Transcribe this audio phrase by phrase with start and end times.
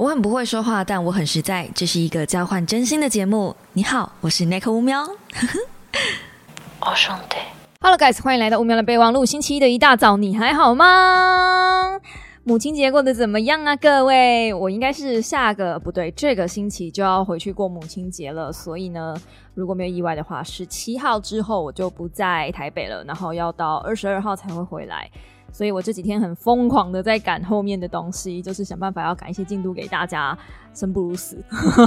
[0.00, 1.68] 我很不会说话，但我很实在。
[1.74, 3.54] 这是一个交换真心的节目。
[3.74, 5.02] 你好，我是 Nick 乌喵。
[6.80, 7.36] 哦，兄弟。
[7.82, 9.26] Hello guys，欢迎来到乌喵的备忘录。
[9.26, 12.00] 星期一的一大早，你还好吗？
[12.44, 14.54] 母亲节过得怎么样啊，各位？
[14.54, 18.50] 我应该是下个不对，这个星期就要回去过母亲节了。
[18.50, 19.14] 所以呢，
[19.52, 25.10] 如果没有意外的话，十七号之后我就不在台北了，然后要到二十二号才会回来。
[25.52, 30.36] 所以我这几天很疯狂的在赶后面的东西，就是想办法要赶一些进度给大家。
[30.72, 31.36] 生不如死，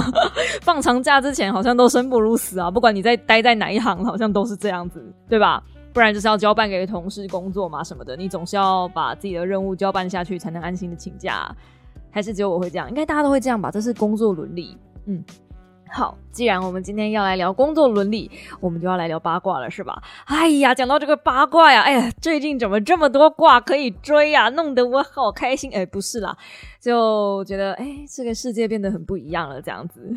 [0.60, 2.70] 放长假之前好像都生不如死啊！
[2.70, 5.62] 不管你在待在哪一行，好像都是这样子，对吧？
[5.94, 11.50] 不然就是要交办给同事工作嘛什么的，你总是要把自己的任务交办下去，才能安心的请假。
[12.10, 12.90] 还是只有我会这样？
[12.90, 13.70] 应该大家都会这样吧？
[13.70, 15.24] 这是工作伦理，嗯。
[15.96, 20.02] 好，既然我们今天要来聊工作伦理，我们就要来聊八卦了，是吧？
[20.24, 24.48] 哎呀，讲到这个八卦呀，哎呀，最近怎么这么多卦可以追呀？
[24.48, 25.72] 弄得我好开心。
[25.72, 26.36] 哎，不是啦，
[26.80, 30.12] 就觉得哎，这个世界变得很不一样了，这样子。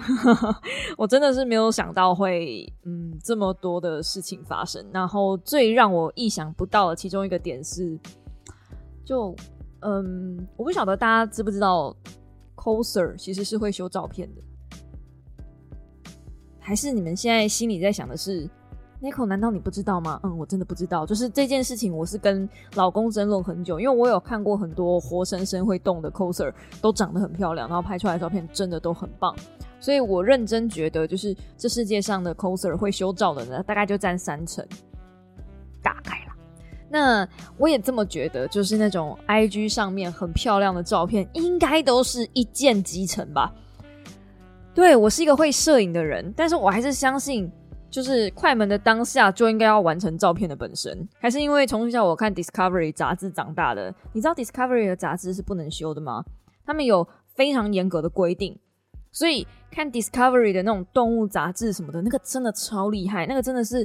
[0.98, 4.84] 我真的是没有想到会嗯这么多的事情发生。
[4.92, 7.96] 然后最让我意想不到的其中一个点是，
[9.06, 9.36] 就
[9.82, 11.96] 嗯，我不晓得大家知不知道
[12.56, 14.42] ，coser 其实是会修照片的。
[16.68, 18.46] 还是你们现在心里在想的是
[19.02, 19.26] ，Nico？
[19.26, 20.20] 难道你不知道吗？
[20.24, 21.06] 嗯，我真的不知道。
[21.06, 29.34] 就是这件事情，我是跟老公争论很久，因为我有看过很多活生生会动的 coser，都长得很漂亮，然后拍出来的照片真的都很棒。
[29.80, 34.68] 所以我认真觉得，就是这世界上的 coser 会修照的呢，大概就占三成，
[35.82, 36.36] 大概啦。
[36.90, 37.26] 那
[37.58, 43.54] 我也这么觉得，就是那种 IG 上面很漂亮的照片，应该都是一键集成吧。
[44.78, 47.52] 对我是一个会摄影的人，但是我还是相信，
[47.90, 50.96] 就是快门的当下就应该要完成照片的本身。
[51.18, 56.24] 还是因为从小我看 Discovery 杂志长大的，你知道 Discovery 的杂志是不能修的吗？
[56.64, 58.56] 他们有非常严格的规定，
[59.12, 63.84] 所以看 Discovery 的那种动物杂志什么的，那个真的超厉害，那个真的是。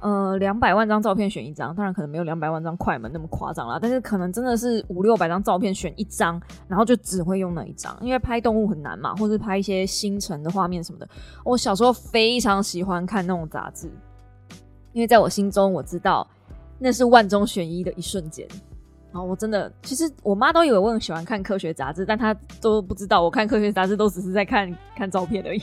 [0.00, 6.38] 呃，两百万张照片选一张，当然可能没有两百万张快门那么夸张啦，但是可能真的是五六百张照片选一张，
[6.68, 11.08] 然后就只会用那一张，因为拍动物很难嘛，或是拍一些星辰的画面什么的。
[11.42, 13.90] 我小时候非常喜欢看那种杂志，
[14.92, 16.28] 因为在我心中我知道
[16.78, 18.46] 那是万中选一的一瞬间。
[19.10, 25.62] 然后我真的，其实我妈都以为我很喜欢看科学杂志，但她都不知道我看科学杂志都只是在看看照片而已。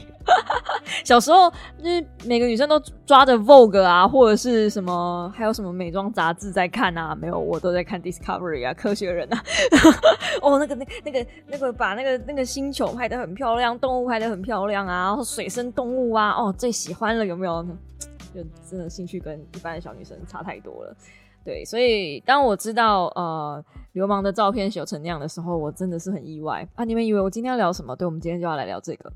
[1.04, 7.16] 小时候就是每个女生都抓着 Vogue 啊，或者是什么，还有什么美妆杂志在看啊？
[7.16, 9.44] 没有，我都在看 Discovery 啊，科学人啊。
[10.42, 17.66] 哦，那个那那个那个把那个那个星球拍的很漂亮，动物拍的很漂亮啊，然后水生动物啊，哦，最喜欢了，有没有？
[18.34, 20.96] 就真的兴趣跟一般的小女生差太多了。
[21.44, 26.86] 对，所以当我知道呃流氓的照片修成那样的时候，我真的是很意外啊！
[26.86, 27.94] 你们以为我今天要聊什么？
[27.94, 29.12] 对，我们今天就要来聊这个。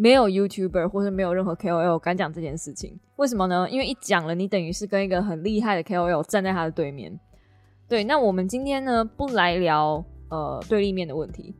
[0.00, 3.68] 没有 YouTuber 或者没有任何 KOL 敢讲这件事情，为什么呢？
[3.68, 7.18] 因为一讲了，你等于是跟一个很厉害的 KOL 站在他的对面。
[7.88, 11.52] 对，那我们今天呢不来聊呃对立面的问题。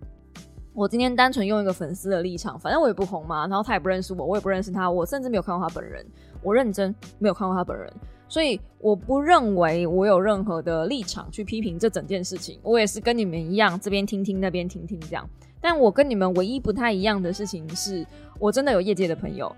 [0.72, 6.06] 我今天单纯用一个粉丝的立场，反正我也不红嘛，然后他也不认识我，我也不认识他，我甚至没有看过他本人，
[6.40, 7.92] 我认真没有看过他本人。
[8.28, 12.60] 所以我不认为我有任何的立场去批评这整件事情。
[12.62, 15.28] 我也是跟你们一样，这边听听，那边听听这样。
[15.60, 18.06] 但我跟你们唯一不太一样的事情是，
[18.38, 19.54] 我真的有业界的朋友，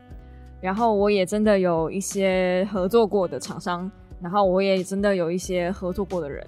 [0.61, 3.91] 然后我也真的有一些合作过的厂商，
[4.21, 6.47] 然后我也真的有一些合作过的人，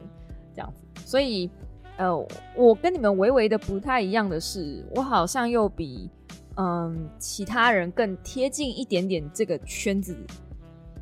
[0.55, 0.83] 这样子。
[1.05, 1.51] 所以，
[1.97, 2.17] 呃，
[2.57, 6.09] 我跟你们微微的不太一样的是，我好像又比
[6.57, 10.17] 嗯其他人更贴近一点点这个圈子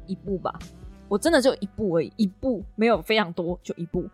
[0.06, 0.58] 一步吧。
[1.08, 4.04] 我真的就一步而已，一步没有非常多，就一步。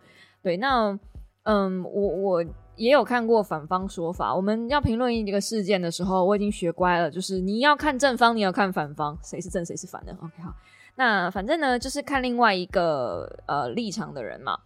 [0.41, 0.97] 对，那
[1.43, 2.45] 嗯，我我
[2.77, 4.33] 也有看过反方说法。
[4.33, 10.13] 我们要评论一个事件的时候，我已经学乖了，就是你要看正方，你要看反方，谁是正谁是反的。
[10.21, 10.53] OK，好，
[10.95, 14.57] 那反正呢，就是看另外一个呃立场的人嘛。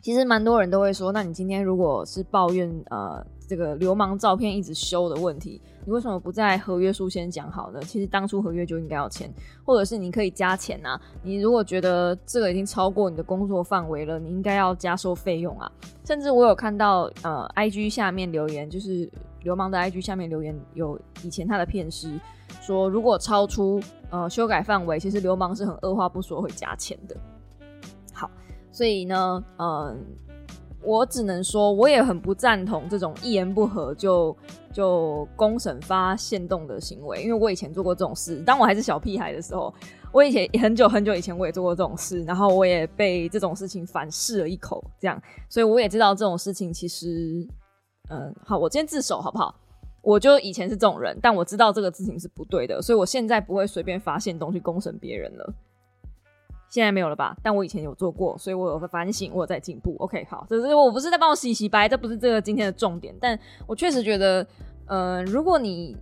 [0.00, 5.60] 其实蛮多人都会说，那你今天如果是抱怨呃这个流氓照片一直修的问题。
[5.86, 7.80] 你为什么不在合约书先讲好呢？
[7.82, 9.30] 其实当初合约就应该要签，
[9.64, 11.00] 或者是你可以加钱啊。
[11.22, 15.70] 你如果觉得这个已经超过你的工作范围了，你应该要加收费用啊。
[16.04, 19.08] 甚至我有看到呃，IG 下面留言，就是
[19.42, 22.18] 流氓的 IG 下面留言，有以前他的片师
[22.60, 23.80] 说，如果超出
[24.10, 27.16] 呃修改范围，其实流氓是很二话不说会加钱的。
[28.12, 28.30] 好，
[28.72, 30.04] 所以呢，嗯。
[30.84, 34.36] 我只能说，我也很不赞同这种一言不合就
[34.72, 38.36] 就公审发现动的行为，因为我以前做过这种事。
[38.42, 39.72] 当我还是小屁孩的时候，
[40.12, 47.46] 我以前很久很久以前我也做过这种事，然后我也被这种事情反噬了一口，这样，所以我也知道这种事情其实，
[48.10, 49.54] 嗯，好，我今天自首好不好？
[50.02, 55.54] 我就以前是这种人，但我知道这个事情是不对的，所以我现在不会随便发现东西公审别人了。
[56.74, 57.36] 现在没有了吧？
[57.40, 59.94] 但我以前有做过，所以我有反省，我有在进步。
[60.00, 63.14] OK，好，只是我不是在帮我洗洗白，这不是这个今天的重点。
[63.20, 64.44] 但我确实觉得，
[64.86, 65.96] 呃，如果你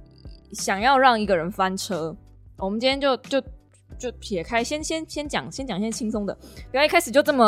[0.52, 2.16] 想要让一个人翻车，
[2.56, 3.38] 我们今天就就
[3.98, 6.34] 就撇开，先先先讲，先讲一些轻松的，
[6.70, 7.44] 不要一开始就这么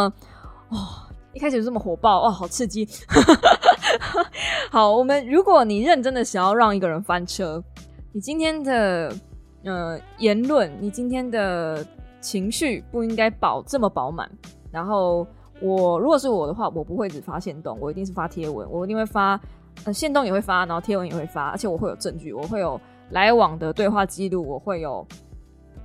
[0.68, 0.76] 哦，
[1.32, 2.86] 一开始就这么火爆哇，好刺激。
[4.70, 7.64] 好，我们如果你认真的想要让一个人翻车，
[8.12, 9.10] 你今天的
[9.64, 11.82] 呃言论，你今天的。
[12.24, 14.28] 情绪不应该饱这么饱满。
[14.72, 15.26] 然后
[15.60, 19.38] 我如果是我的话，我不会只发现动，我一定是发贴文，我一定会发，
[19.84, 22.80] 呃，线动也会发，然后贴文也会发，而且我会有证据，我会有
[23.10, 25.06] 来往的对话记录，我会有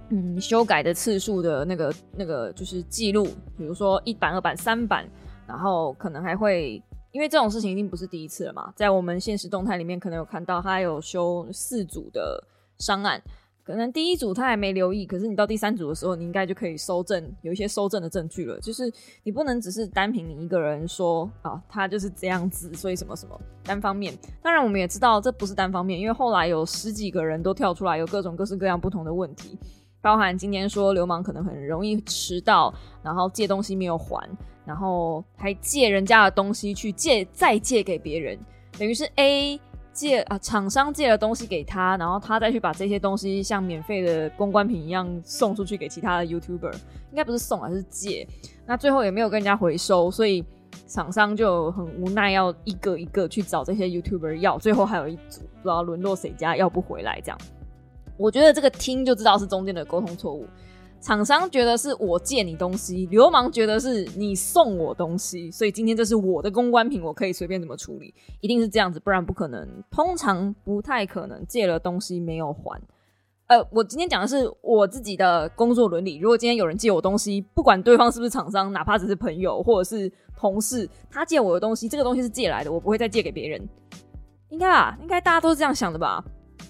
[0.09, 3.27] 嗯修改的次数的那个那个就是记录，
[3.57, 5.05] 比如说一版、二版、三版，
[5.45, 6.81] 然后可能还会，
[7.11, 12.43] 因为这种事情已经不是第一次了嘛，在我们现实动态里面可能有看到他有修四组的
[12.79, 13.21] 商案。
[13.69, 18.59] 可能第一组他还没留意，可是你到第三组的时候，你应该就可以收证，有一些收证的证据了。
[18.61, 24.11] 就是你不能只是单凭你一个人说啊，他就是这样子，所以什么什么单方面。
[24.41, 29.55] 当然我们也知道这不是单方面，因为后来有十几个人都跳出来，有各种各式各样不同的问题，
[30.01, 32.73] 包含今天说流氓可能很容易迟到，
[33.03, 34.27] 然后借东西没有还，
[34.65, 38.35] 然后还借人家的东西去借再借给别人，
[38.79, 39.61] 等于是 A。
[39.99, 46.73] 借啊，厂商借了东西给他，然后他再去把这些东西像免费的公关品一样送出去给其他的 YouTuber，
[47.11, 48.25] 应该不是送，而是借。
[48.65, 50.41] 那最后也没有跟人家回收，所以
[50.87, 54.57] 厂商就很无奈，要一个一个去找这些 YouTuber 要。
[54.57, 57.37] 最后还有一组不知道沦落谁家要不回来，这样。
[58.15, 60.45] 我觉得这个听就知道是中间的沟通错误。
[61.01, 69.65] 厂商觉得是我借你东西，流氓觉得是你送我东西，所以今天这是我的公关品，我可以随便怎么处理，一定是这样子，不然不可能。
[69.89, 72.81] 通常不太可能借了东西没有还。
[73.47, 76.17] 呃，我今天讲的是我自己的工作伦理。
[76.17, 83.69] 如果今天有人借我东西，不管对方是不是厂商，哪怕只是朋友或者是同事，他借我的东西，这个东西是借来的，我不会再借给别人。
[84.49, 86.21] 应该啊，应该大家都是这样想的吧？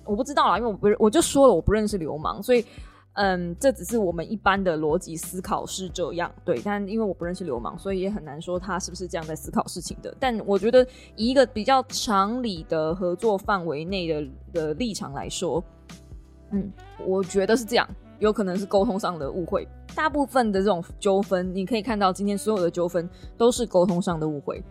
[0.06, 2.64] 我不知道啦，因为我不，我就说了我不认识流氓，所以。
[3.22, 6.62] 嗯，这只是我们一般的逻辑思考是这样，对。
[6.64, 10.16] 但因为我不认识流氓，所以也很难说他是不是这样在思考事情的。
[10.18, 10.88] 但我觉得
[11.18, 15.62] 以一个比较常理的合作范围内的的立场来说，
[16.52, 16.72] 嗯，
[17.06, 17.86] 我觉得是这样。
[18.20, 24.64] 有可能是沟通上的误会，大部分的这种纠纷，你可以看到今天所有的纠纷都是沟通上的误会。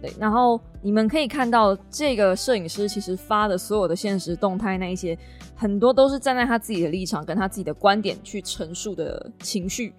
[0.00, 5.18] 对然后你们可以看到，这个摄影师其实发的所有的现实动态，那一些
[5.54, 9.94] 很多都是站在他自己的立场，跟他自己的观点去陈述的情绪。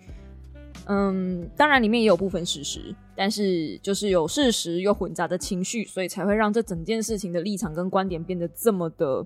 [0.85, 9.25] 嗯，当然里面也有部分事实，但是就是有事实又混杂着情绪，所以才会让这整件事情的立场跟观点变得这么的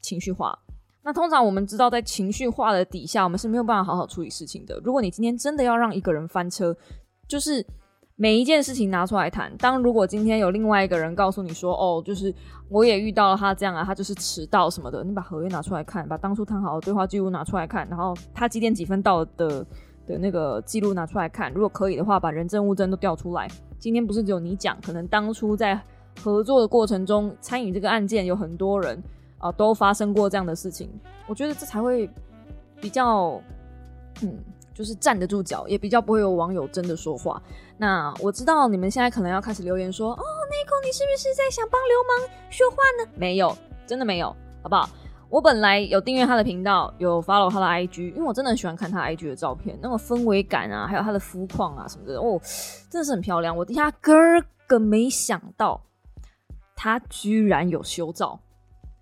[0.00, 0.56] 情绪化。
[1.02, 4.80] 那通常我们知道，在情绪化的底下，我们是没有办法好好处理事情的。
[4.84, 6.76] 如果你今天真的要让一个人翻车，
[7.26, 7.66] 就是。
[8.20, 9.56] 每一件事情拿出来谈。
[9.58, 12.34] 当如果今天有另外一个人告诉你说：“哦，就是
[12.68, 19.64] 我也遇到了他这样啊，他就是迟到什么的。”你把合约拿出来看，把当初谈好的对话记录拿出来看，然后他几点几分到的
[20.04, 21.52] 的那个记录拿出来看。
[21.52, 23.46] 如果可以的话，把人证物证都调出来。
[23.78, 25.80] 今天不是只有你讲，可能当初在
[26.20, 29.00] 合作的过程中参与这个案件有很多人
[29.38, 30.90] 啊，都发生过这样的事情。
[31.28, 32.10] 我觉得这才会
[32.80, 33.40] 比较
[34.22, 34.36] 嗯。
[34.78, 37.42] 就是站得住脚，也比较不会有网友真的说话。
[37.76, 43.58] 那我知道你们现在可能要开始留言说：“哦，Nico，你是不是在想帮流氓说话呢？”没有，
[43.88, 44.28] 真的没有，
[44.62, 44.88] 好不好？
[45.30, 52.40] 我本来有订阅他的频道，有 follow 他的 IG，因为我真的很喜欢看他 IG 的照片，那种氛围感啊，还有他的肤况啊什么的，哦，
[52.88, 53.56] 真的是很漂亮。
[53.56, 55.80] 我压根儿个没想到，
[56.76, 58.38] 他居然有修照，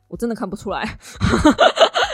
[0.09, 0.99] 我真的看不出来。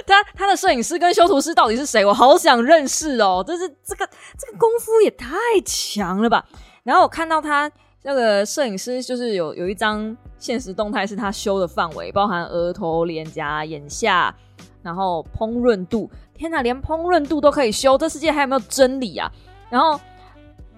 [0.06, 2.04] 他他的摄影师跟修图师到底是谁？
[2.04, 3.42] 我好想认识哦！
[3.46, 6.44] 这是这个这个功夫也太强了吧！
[6.82, 7.70] 然后我看到他
[8.02, 14.34] 那个摄影师，就是有有一张现实动态是他修的范围，包含额头、脸颊、眼下，
[14.82, 16.10] 然后烹饪度。
[16.34, 19.30] 天哪，连烹饪度都可以修，这世界还有没有真理啊？
[19.70, 20.00] 然后。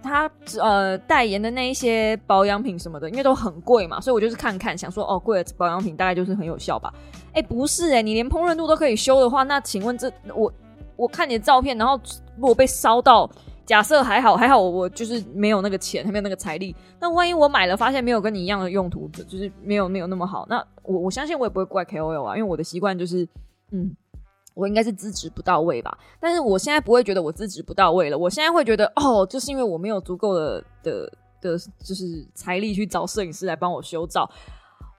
[0.07, 6.93] 他呃代言的那一些保养品什么的，因为都很贵嘛，所以我就是看看，想说哦，贵的保养品大概就是很有效吧。
[7.35, 10.53] 哎，不是哎，你连烹饪度都可以修的话，那请问这我
[10.97, 12.00] 我看你的照片，然后
[12.37, 13.29] 如果被烧到，
[13.67, 23.29] 假设还好还好，我就是没有那个钱，还没有那个财力，那万一我买了发现没有跟你一样的用途，就是没有没有那么好，那我我相信我也不会怪 KOL 啊，因为我的习惯就是
[23.73, 23.95] 嗯。
[24.57, 28.17] 我应该是资质不到位吧，但是我现在不会觉得我资质不到位了。
[28.17, 34.31] 我现在会觉得，哦，就是因为我没有足够的的的，就是财力去找摄影师来帮我修照。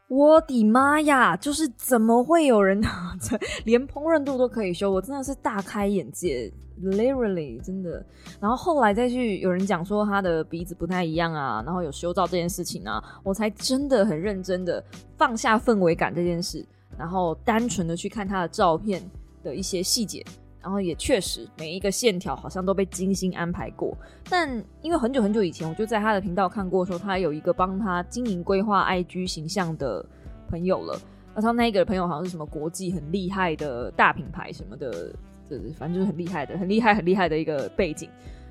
[0.07, 1.35] 我的妈呀！
[1.35, 2.79] 就是怎么会有人
[3.65, 4.91] 连烹饪度都可以修？
[4.91, 6.51] 我真的是大开眼界
[6.83, 8.05] ，literally 真的。
[8.39, 14.83] 然后后来再去有人讲说他的鼻子不太一样啊，然后有修照这件事情啊，我才真的很认真的
[15.17, 16.63] 放下氛围感这件事，
[16.97, 19.01] 然后单纯的去看他的照片
[19.43, 20.23] 的一些细节。
[20.65, 23.95] 然后也确实每一个线条好像都被精心安排过，
[24.27, 24.49] 但
[24.81, 30.03] 因为很久很久以前我就在他的频道看过，说他有一个帮他经营规划 IG 形象的
[30.49, 30.99] 朋友了，
[31.35, 35.13] 而他那一个朋友好像是什么国际很厉害的大品牌什么的，
[35.47, 38.09] 这反正就是很厉害的、很厉害、很厉害的一个背景，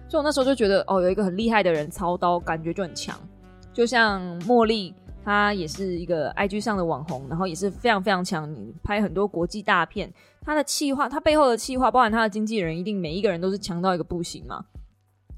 [0.08, 3.18] 所以我那时候就觉得哦，有一个很厉害的人操刀，感觉就很强，
[3.72, 4.94] 就像茉莉。
[5.24, 10.12] 他也是一个 IG 上的网红，然后也是非常非常强，拍很多国际大片。
[10.42, 14.62] 他的企划，他背后的企划，包含他的经纪人，一定每一个人都是强到一个不行嘛。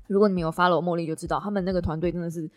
[0.08, 2.50] 如果你们有 follow 茉莉，就知道他们那个团队真的是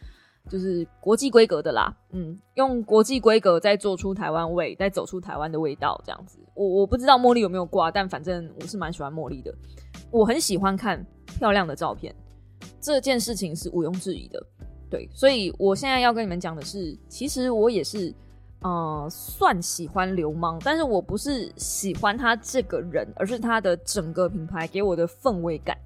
[0.50, 1.96] 就是国际规格的啦。
[2.12, 6.40] 嗯，用国际规格再做出台湾味，再走出台湾的味道，这样子。
[6.56, 9.54] 我我不知道茉莉有没有挂，但反正我是蛮喜欢茉莉的。
[10.10, 11.06] 我很喜欢看
[11.38, 12.16] 漂亮的照片，
[12.82, 14.44] 这件事情是毋庸置疑的。
[14.90, 18.14] 对，所以我现在要跟你们讲的是，其实我也是，
[18.62, 25.78] 呃，算喜欢流氓，但是我不是喜欢他这个人，而是他的整个品牌给我的氛围感。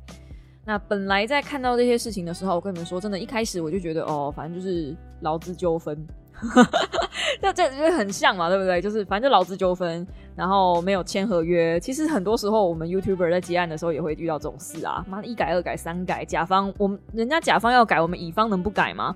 [0.65, 6.07] 那本来在看到这些事情的时候，我跟你们说，真的，一开始我就觉得，哦，反正就是劳资纠纷。
[7.41, 8.81] 那这就很像嘛，对不对？
[8.81, 11.79] 就是反正就劳资纠纷，然后没有签合约。
[11.79, 15.05] 其实很多时候，我们 YouTuber 在结案的时候也会遇到这种事啊。
[15.07, 19.15] 妈的，一改、二改、三改，甲方我们人家甲方要改，我们乙方能不改吗？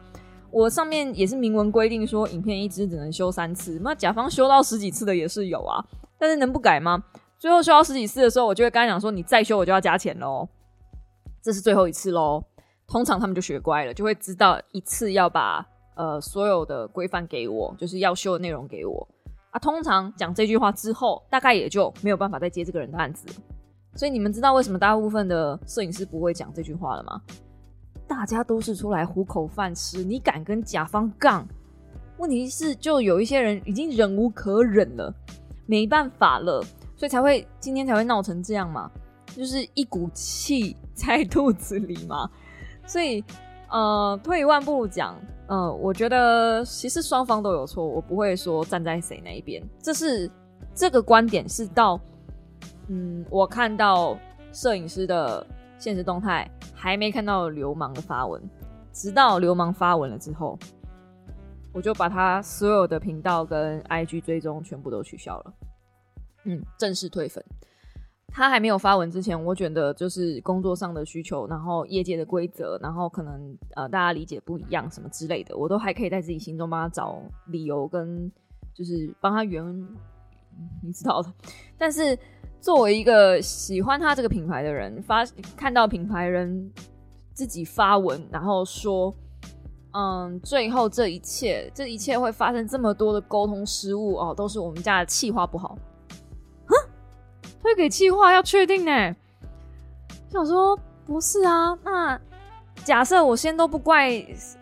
[0.49, 3.79] 我上面也是明文规定说，影片一支只能修三次。
[3.83, 5.83] 那甲方修到十几次的也是有啊，
[6.17, 7.03] 但是能不改吗？
[7.37, 10.47] 最后修到十几次的时候，我就会跟他讲说，你再修我就要加钱喽。
[11.41, 12.43] 这是最后一次喽。
[12.87, 15.65] 通常他们就学乖了，就会知道一次要把。
[15.97, 19.07] 呃，所有的规范给我，就是要修的内容给我
[19.51, 19.59] 啊。
[19.59, 23.27] 通常讲这句话之后，大概也就没有办法再接这个人的案子。
[23.95, 27.19] 所以你们知道为什么大部分的摄影师不会讲这句话了吗？
[28.07, 31.45] 大家都是出来糊口饭吃，你敢跟甲方杠？
[32.17, 35.13] 问题是，就有一些人已经忍无可忍了，
[35.65, 36.63] 没办法了，
[36.95, 38.89] 所以才会今天才会闹成这样嘛，
[39.35, 42.29] 就是一股气 在肚子里嘛。
[42.85, 43.23] 所以，
[43.69, 45.15] 呃，退一万步讲。
[45.49, 49.63] 嗯，我觉得其实双方都有错，我不会说站在谁那一边。
[49.81, 50.29] 这是
[50.75, 51.97] 这个观点是到，
[52.89, 54.17] 嗯，我看到
[54.51, 55.45] 摄影师的
[55.77, 58.41] 现实动态，还没看到流氓的发文，
[58.91, 60.59] 直到流氓发文了之后，
[61.71, 65.53] 我就把他所有的频道跟 IG 追踪全部都取消了，
[66.43, 67.41] 嗯，正式退粉。
[68.33, 78.31] 他还没有发文之前，我觉得就是工作上的需求，然后业界的规则，然后可能呃大家理解不一样什么之类的，我都还可以在自己心中帮他找理由跟
[78.75, 79.65] 就是帮他圆，
[80.83, 81.33] 你知道的。
[81.79, 82.17] 但是
[82.61, 86.71] 作为一个喜欢他这个品牌的人，发看到品牌人
[87.33, 89.11] 自己发文，然后说，
[89.93, 95.75] 嗯，最后这一切这一切会发生这么多的沟通失误哦，都是我们家的气话不好。
[97.61, 99.15] 推给计划要确定呢，
[100.29, 102.19] 想说不是啊，那
[102.83, 104.11] 假设我先都不怪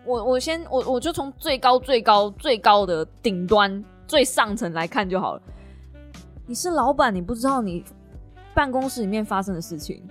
[0.05, 5.41] 我，我先我我就从最高最高最高的顶端最上层来看就好了。
[6.47, 7.83] 你是老板，你不知道你
[8.53, 10.01] 办公室里面发生的事情。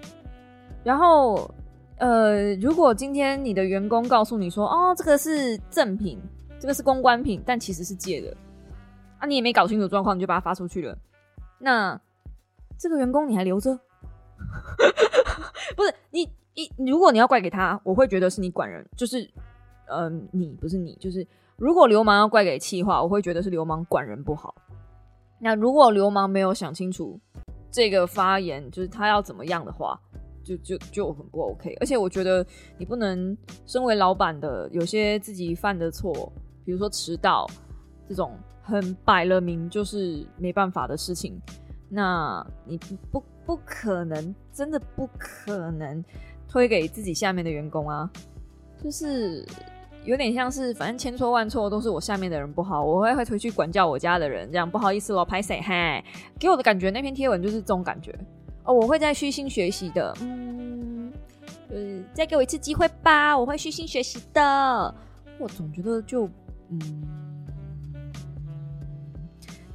[0.84, 1.50] 然后，
[1.96, 6.20] 呃，如果今天你的员工告诉你说，哦，这个是正品，
[6.60, 8.36] 这个是公关品，但其实是借的，
[9.18, 10.96] 啊，你也没搞清楚状况，你就把它发出去了，
[11.58, 11.98] 那。
[12.78, 13.74] 这个员工你还留着？
[15.76, 16.28] 不是你，
[16.76, 19.28] 你如果你要怪给他，我会觉得是你管人，就是，
[19.86, 21.26] 嗯，你不是你，就是
[21.56, 24.54] 如果流氓要怪给气话，我会觉得是流氓管人不好。
[25.38, 27.18] 那如果流氓没有想清楚
[27.70, 29.98] 这个发言，就是他要怎么样的话，
[30.44, 31.74] 就就就很不 OK。
[31.80, 32.46] 而且我觉得
[32.78, 36.12] 你不能身为老板的，有些自己犯的错，
[36.64, 37.46] 比如说迟到
[38.08, 41.40] 这种，很摆了明就是没办法的事情。
[41.94, 46.04] 那你不不不可能，真的不可能
[46.48, 48.10] 推给自己下面的员工啊！
[48.82, 49.46] 就是
[50.04, 55.60] 有点像是，反正千错万错都是我下面的人不好，我会会回去管教我家的人，这样不好意思咯，拍谁？
[55.60, 56.04] 嗨，
[56.38, 58.12] 给我的感觉那篇贴文就是这种感觉
[58.64, 58.74] 哦。
[58.74, 61.12] 我会再虚心学习的，嗯，
[61.70, 64.94] 就是，再给我一次机会吧，我会虚心学习的。
[65.38, 66.28] 我总觉得就，
[66.70, 67.23] 嗯。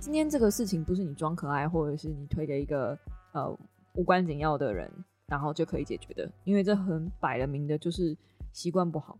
[0.09, 2.97] 今天这个事情不是你装可爱，或者是你推给一个
[3.31, 3.47] 呃
[3.93, 4.91] 无关紧要的人，
[5.27, 8.17] 然后就可以解决的，因为这很摆了明的就是
[8.51, 9.19] 习惯不好。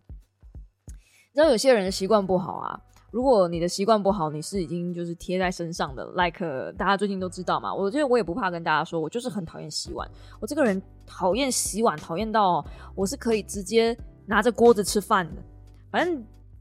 [0.88, 2.80] 你知道有些人的习惯不好啊，
[3.12, 7.72] 如果你的习惯不好，你是已经就是贴在身上的，like 大家最近都知道嘛。
[7.72, 10.10] 我觉得我也不怕跟大家说，我就是很讨厌洗碗。
[10.40, 12.66] 我这个人讨厌洗碗，讨厌到
[12.96, 15.42] 我是可以直接拿着锅子吃饭的。
[15.88, 16.20] 反正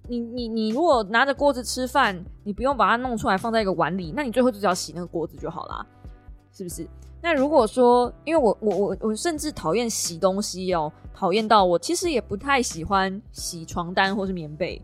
[0.10, 5.86] 你你你如果拿着锅子吃饭，你不用把它弄出来放在一个碗里，那你最后就只要洗那个锅子就好啦，
[6.52, 6.88] 是不是？
[7.22, 14.82] 那如果说，因为我我我我甚至讨厌洗东西哦，讨厌到我其实也不太喜欢洗床单或是棉被。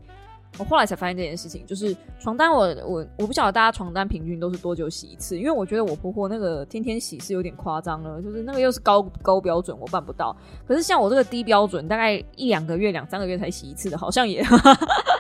[0.57, 10.35] 我后来才发现这件事情，就是床单，我我我不晓得大家床单平均都是多久洗一次，因为我觉得我婆婆那个天天洗是有点夸张了，就是那个又是高高标准，我办不到。
[10.67, 14.43] 可是像我这个低标准，大概一两个月、两三个月才洗一次的，好像也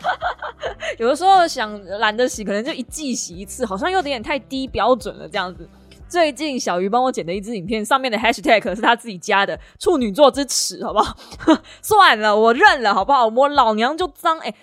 [0.97, 5.67] 有的时候想懒得洗，可能就一季洗一次，好像有点太低标准了这样子。
[6.07, 11.17] 最近小鱼帮我剪的一支影片，上面的 hashtag 是他自己加的“处女座之耻”，好不好？
[11.81, 13.25] 算了，我认了，好不好？
[13.27, 14.37] 我老娘就脏。
[14.39, 14.53] 哎，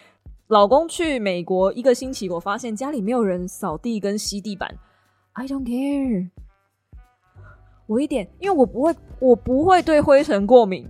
[0.52, 4.70] 老公去美国一个星期，我发现家里没有人扫地跟吸地板。
[5.32, 6.28] I don't care。
[7.86, 10.86] 我一点，因为我不会，我不会对灰尘过敏，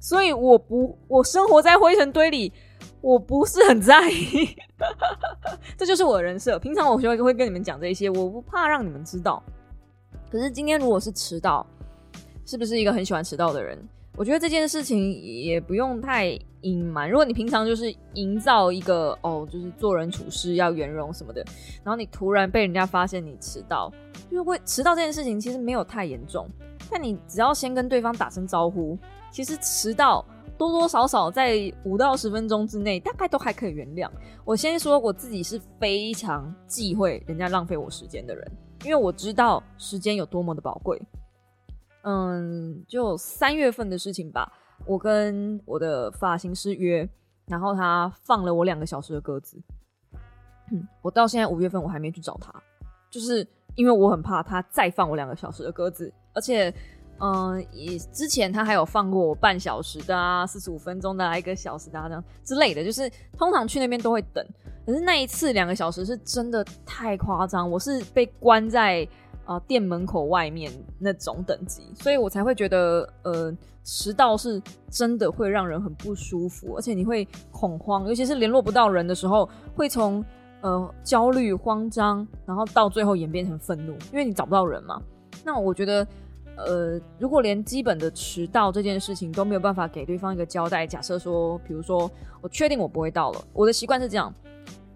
[0.00, 2.52] 所以我不，我生活在灰尘堆里，
[3.00, 4.48] 我不是很在意。
[5.78, 6.58] 这就是我的人设。
[6.58, 9.40] 平常我就会会跟你们讲这些，我不怕让你们知道。
[10.28, 11.64] 可是今天如果是迟到，
[12.44, 13.78] 是不是一个很喜欢迟到的人？
[14.16, 17.10] 我觉得这件事情也不用太隐瞒。
[17.10, 21.44] 如果你平常就是营造一个哦，就是做人处事要圆融什么的，
[21.82, 23.92] 然后你突然被人家发现你迟到，
[24.30, 26.48] 就会迟到这件事情其实没有太严重，
[26.88, 28.96] 但你只要先跟对方打声招呼，
[29.32, 30.24] 其实迟到
[30.56, 34.08] 多多少少在五到十分钟之内，大概都还可以原谅。
[34.44, 38.52] 我先说我自己是非常忌讳人家浪费我时间的人。
[38.84, 41.00] 因为我知道时间有多么的宝贵，
[42.04, 44.50] 嗯，就三月份的事情吧。
[44.86, 47.08] 我跟我的发型师约，
[47.46, 49.60] 然后他放了我两个小时的鸽子。
[50.72, 52.52] 嗯，我到现在五月份我还没去找他，
[53.10, 56.72] 就是因为我很怕他再放我两个小时的鸽子，而且。
[57.20, 64.44] 嗯，也之前他还有放过我半小时的啊，四十五分钟的啊，一个小时的啊，这样之类的，就是通常去那边都会等。
[64.84, 69.08] 可是那一次两个小时是真的太夸张，我是被关在
[69.44, 80.24] 啊店门口外面那种等级，所以我才会觉得呃迟到是真的会让人很不舒服，而且你会恐慌，尤其是联络不到人的时候，会从
[80.60, 85.00] 呃焦虑、慌张，然后到最后演变成愤怒，因为你找不到人嘛。
[85.44, 86.06] 那我觉得。
[86.56, 92.08] 呃，如果连基本的迟到这件事情都没有办法给对方一个交代，假设说，比如说，
[92.40, 94.32] 我确定我不会到了，我的习惯是这样：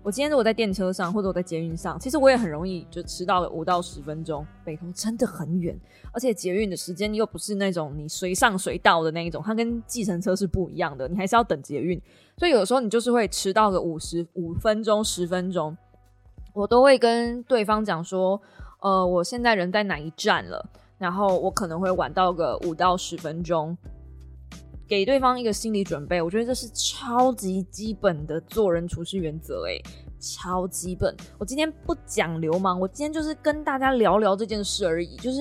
[0.09, 4.43] 我今天如果在电车上或者我在捷运上，其实我也很容易就迟到了五到十分钟。
[4.65, 5.79] 北投真的很远，
[6.15, 12.01] 而且捷运的时间又不是那种你随上随到的那一种，它跟计程车是不一样的，你还是要等捷运，
[12.39, 15.77] 所以有的时候你就是会迟到个五十五分钟、十分钟，
[16.55, 18.41] 我都会跟对方讲说，
[18.81, 20.71] 呃，我现在人在哪一站了。
[20.97, 23.77] 然后我可能会晚到个五到十分钟，
[24.89, 26.21] 给对方一个心理准备。
[26.23, 29.81] 我觉得这是超级基本的做人处事原则，诶，
[30.19, 31.15] 超基本。
[31.39, 35.17] 我今天不讲流氓，我今天就是跟大家聊聊这件事而已。
[35.19, 35.41] 就是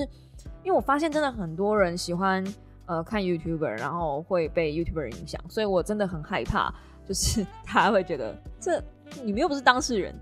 [0.62, 2.44] 因为我发现真的很多人喜欢
[2.86, 6.72] 呃看 YouTuber，然后会被 YouTuber 影响，所以我真的很害怕，
[7.06, 8.80] 就是他会觉得这
[9.24, 10.14] 你们又不是当事人，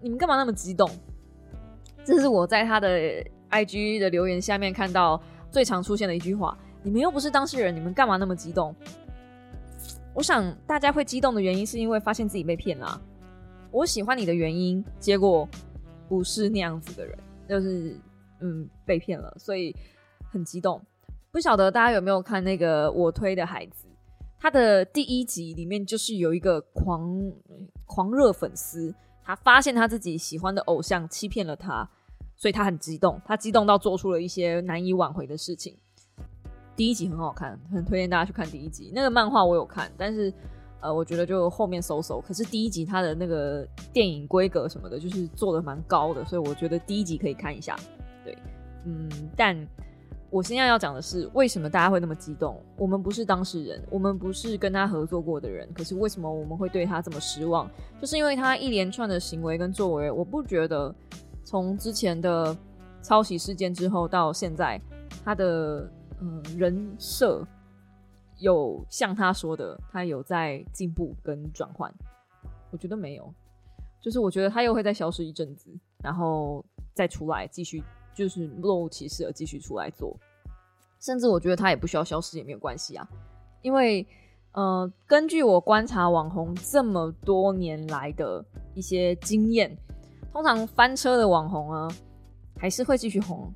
[0.00, 0.90] 你们干嘛那么激动？
[2.04, 2.88] 这是我在他的。
[3.48, 8.72] I G 的留言下面看到最常出现的一句话：“你们又不是当事人，你们干嘛那么激动？”
[10.14, 13.02] 我想大家会激动的原因是因为发现自己被骗了。
[13.72, 15.48] 我喜欢你的原因，结果
[16.08, 17.18] 不是那样子的人，
[17.48, 17.98] 就是
[18.38, 19.74] 嗯被骗了，所以
[20.30, 20.80] 很激动。
[21.32, 23.88] 不晓得大家有没有看那个我推的孩子？
[24.38, 27.20] 他的第一集里面就是有一个狂
[27.84, 28.94] 狂热粉丝，
[29.24, 31.90] 他发现他自己喜欢的偶像欺骗了他。
[32.36, 35.76] 所以他很激动，他激动到做出了一些难以挽回的事情。
[36.76, 38.92] 第一集很好看，很推荐大家去看第一集。
[38.94, 40.32] 那个漫画我有看，但是
[40.80, 42.20] 呃，我觉得就后面搜搜。
[42.20, 47.74] 可是第一集它的那个电影规格什么的，就是做的蛮高的，所以我觉得第一集可以看一下。
[48.24, 48.36] 对，
[48.84, 49.56] 嗯，但
[50.30, 52.62] 我现在要讲的是，为什么大家会那么激动？
[52.76, 57.70] 我们不是当事人，我们不是跟他合作过的人，可是为什么我们会对他这么失望？
[58.00, 60.94] 就是因为他一连串的行为跟作为，我不觉得。
[61.48, 62.56] 从之前的
[63.00, 64.80] 抄袭事件之后到现在，
[65.24, 65.88] 他的
[66.20, 67.46] 嗯人设
[68.38, 71.92] 有像他说的，他有在进步跟转换。
[72.70, 73.32] 我觉得没有，
[74.00, 75.70] 就是我觉得他又会再消失一阵子，
[76.02, 77.82] 然后再出来继续，
[78.14, 80.16] 就是若无其事的继续出来做。
[81.00, 83.08] 甚至我觉得他也不需要消失也没有关系啊，
[83.62, 84.06] 因为
[84.52, 89.76] 呃，根据我观察网红这么多年来的一些经验，
[90.32, 91.88] 通常翻车的网红啊，
[92.58, 93.52] 还是会继续红，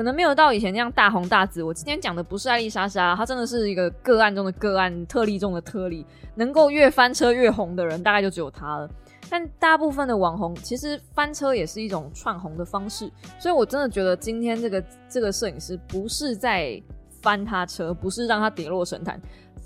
[0.00, 1.62] 可能没有到以前那样大红大紫。
[1.62, 8.88] 我今天讲的不是艾丽莎莎，她真的是一个个案中的个案，特例中的特例，能够越翻车越红的人，大概就只有她了。
[9.28, 16.82] 但大部分的网红其实翻车也是一种串红的方式，所以我真的觉得今天这个这个摄影师不是在
[17.20, 19.20] 翻他车，不是让他跌落神坛。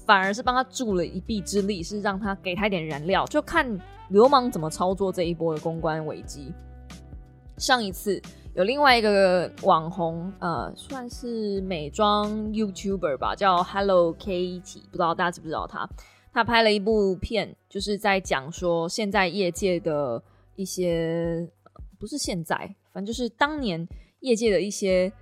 [0.05, 3.65] 反而是帮他助了一臂之力，是让他给他一点燃料，就看
[4.09, 6.53] 流氓怎么操作这一波的公关危机。
[7.57, 8.21] 上一次
[8.55, 15.89] 有另外一个网红，呃，算是美妆 YouTuber 吧，叫 Hello Kitty，不知道大家知不知道他？
[16.33, 20.23] 他拍了一部片，就是在讲说现在业界的
[20.55, 21.49] 一些，
[21.99, 22.57] 不是现在，
[22.93, 23.87] 反正就是当年
[24.21, 25.13] 业界的一些，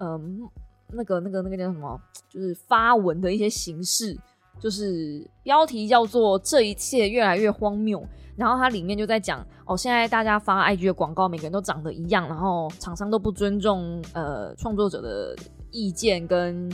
[0.00, 0.48] 嗯。
[0.92, 2.00] 那个、那个、那个叫什么？
[2.30, 4.16] 就是发文的一些形式，
[4.60, 8.00] 就是标题叫做“这一切越来越荒谬”。
[8.36, 15.34] 然后它里面就在讲哦，现在大家发 IG 的广告，每个人都长得一样，然后厂商都不尊重呃创作者的
[15.70, 16.70] 意见跟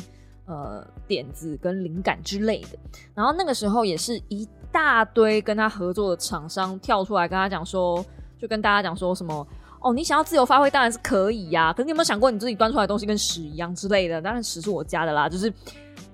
[0.47, 2.79] 呃点子跟灵感之类的。
[3.15, 8.05] 然后那个时候也是一大堆跟他合作的厂商跳出来跟他讲说，
[8.39, 9.47] 就跟大家讲说什么。
[9.85, 14.23] 哦，你想要自由发挥当然是可以呀，可是你有没有想过你自己端出来的东西跟屎一样之类的？
[14.23, 15.53] 当然屎是我家的啦，就是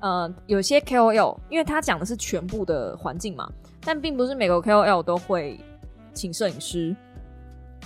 [0.00, 3.46] 呃，有些 KOL，因为他讲的是全部的环境嘛，
[3.82, 5.58] 但并不是每个 KOL 都会
[6.12, 6.94] 请摄影师，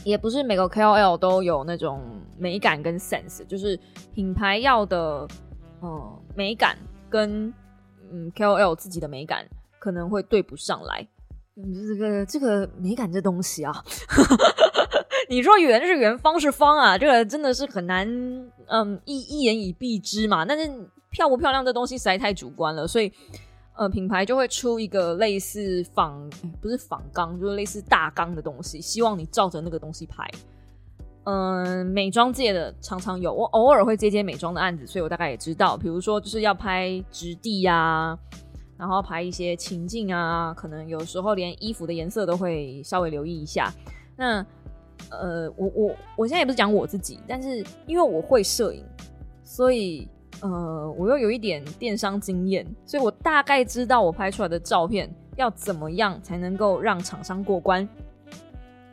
[0.05, 2.03] 也不是每个 KOL 都有那种
[2.39, 3.79] 美感跟 sense，就是
[4.15, 5.27] 品牌要的
[5.83, 6.77] 嗯美感
[7.09, 7.53] 跟
[8.11, 9.47] 嗯 KOL 自己的美感
[9.79, 11.07] 可能会对不上来。
[11.55, 13.73] 嗯，这个这个美感这东西啊。
[15.29, 18.07] 你说圆是圆，方是方啊，这个真的是很难，
[18.67, 20.45] 嗯，一一言以蔽之嘛。
[20.45, 20.71] 但是
[21.11, 23.13] 漂不漂亮这东西实在太主观了，所以
[23.75, 26.31] 呃，品牌就会出一个类似仿，
[26.61, 30.29] 不是仿钢，就是类似大纲的东西，希望你照着那个东西拍。
[31.25, 38.19] 嗯，美妆界的常常有，我偶尔会接接美妆的案子，所以我大概也知道，比如说就是要拍质地呀，
[38.77, 43.73] 然后拍一些情境啊，可能有时候连衣服的颜色都会稍微留意一下。
[44.17, 44.45] 那
[45.11, 48.85] 呃，我我我现在也不是讲我自己，但是因为我会摄影，
[49.45, 50.09] 所以
[50.41, 57.89] 呃，我又有一点电商经验，所以我大概知道我拍出来的照片要怎么样才能够让厂商过关。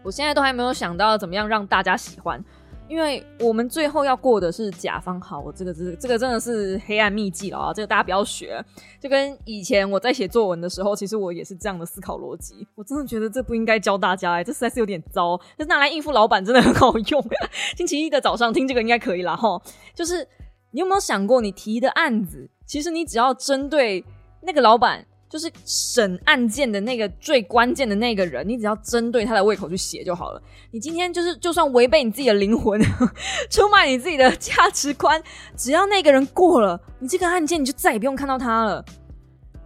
[0.03, 2.43] 我现在都还没有想到怎么样让大家喜欢。
[2.87, 7.71] 因为我们最后要过的是甲方好，我这个是这个真的是黑暗秘籍了啊！
[7.71, 8.59] 这个大家不要学，
[8.99, 12.67] 就跟以前我在写作文的时候，其实我也是这样的思考逻辑。
[12.73, 15.39] 我真的觉得这不应该教大家，哎，这实在是有点糟。
[15.59, 17.23] 是拿来应付老板真的很好用。
[17.77, 19.61] 星期一的早上听这个应该可以了哈。
[19.93, 20.27] 就是
[20.71, 24.03] 你有没有想过，你提的案子，其实你只要针对
[24.41, 25.05] 那个老板。
[25.29, 30.41] 就是审案件的那个最关键的那个人，你只要针对他的胃口去写就好了。
[30.71, 32.81] 你今天就是就算违背你自己的灵魂，
[33.47, 35.21] 出卖你自己的价值观，
[35.55, 38.83] 只要那个人过了，你这个案件你就再也不用看到他了。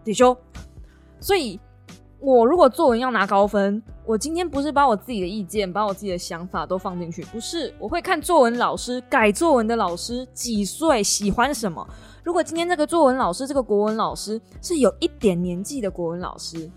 [0.03, 0.37] 得修。
[1.21, 1.57] 所以，
[2.23, 11.85] 我如果作文要拿高分，我今天不是把我自己的意见、把我自己的想法都放进去，不是，我会看作文老师改作文的老师几岁，喜欢什么。
[12.23, 16.71] 如果今天这个作文老师，这个国文老师是有一点年纪的国文老师，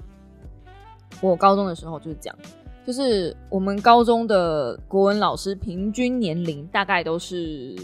[1.21, 2.37] 我高中的时候就是这样，
[2.85, 7.77] 就是我们高中的国文老师平均年龄大概都是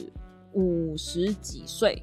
[0.55, 2.03] 五十几岁，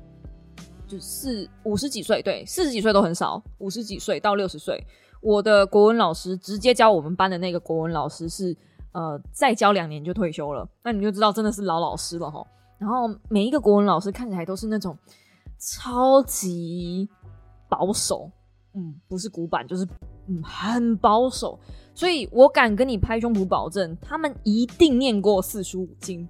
[0.88, 4.82] 就四五十几岁，对，四十几岁都很少，五十几岁到六十岁。
[5.21, 8.55] 我的国文老师直接教我们班的那个国文老师是，
[8.91, 12.45] 呃，再教两年就退休了，那你就知道真的是老老师了哈。
[12.77, 14.97] 然后每一个国文老师看起来都是那种。
[15.62, 17.10] 超级
[17.67, 18.32] 保守，
[18.73, 19.86] 嗯，不是古板，就是
[20.29, 21.60] 嗯，很保守。
[21.93, 26.25] 所以我敢跟你拍胸脯保证，他们一定念过四书五经，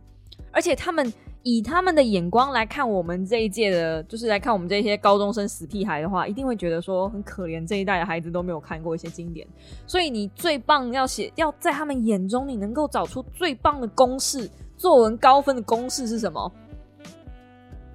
[0.51, 9.47] 而且他们以他们的眼光来看我们这一届的，就是来看我们这些高中生死屁孩的话，一定会觉得说很可怜，这一代的孩子都没有看过一些经典。
[9.87, 16.51] 所以你最棒要写，要在他们眼中，你能够找出最棒的公式，作文高分的公式是什么？